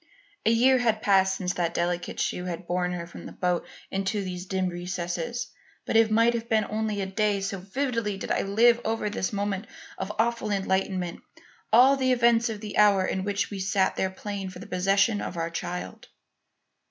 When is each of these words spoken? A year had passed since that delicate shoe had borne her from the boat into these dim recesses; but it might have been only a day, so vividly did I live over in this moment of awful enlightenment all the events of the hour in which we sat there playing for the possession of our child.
A 0.47 0.49
year 0.49 0.79
had 0.79 1.03
passed 1.03 1.35
since 1.37 1.53
that 1.53 1.75
delicate 1.75 2.19
shoe 2.19 2.45
had 2.45 2.65
borne 2.65 2.91
her 2.93 3.05
from 3.05 3.27
the 3.27 3.31
boat 3.31 3.67
into 3.91 4.23
these 4.23 4.47
dim 4.47 4.67
recesses; 4.67 5.51
but 5.85 5.95
it 5.95 6.09
might 6.09 6.33
have 6.33 6.49
been 6.49 6.65
only 6.65 7.01
a 7.01 7.05
day, 7.05 7.39
so 7.39 7.59
vividly 7.59 8.17
did 8.17 8.31
I 8.31 8.41
live 8.41 8.81
over 8.83 9.05
in 9.05 9.11
this 9.11 9.31
moment 9.31 9.67
of 9.99 10.11
awful 10.17 10.49
enlightenment 10.49 11.19
all 11.71 11.97
the 11.97 12.13
events 12.13 12.49
of 12.49 12.61
the 12.61 12.79
hour 12.79 13.05
in 13.05 13.23
which 13.23 13.51
we 13.51 13.59
sat 13.59 13.95
there 13.95 14.09
playing 14.09 14.49
for 14.49 14.57
the 14.57 14.65
possession 14.65 15.21
of 15.21 15.37
our 15.37 15.51
child. 15.51 16.07